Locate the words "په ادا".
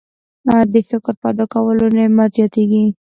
1.21-1.45